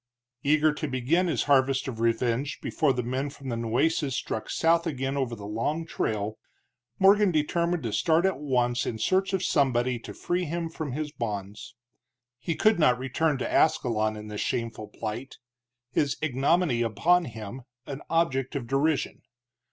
[0.41, 4.87] Eager to begin his harvest of revenge before the men from the Nueces struck south
[4.87, 6.39] again over the long trail,
[6.97, 11.11] Morgan determined to start at once in search of somebody to free him from his
[11.11, 11.75] bonds.
[12.39, 15.37] He could not return to Ascalon in this shameful plight,
[15.91, 19.21] his ignominy upon him, an object of derision.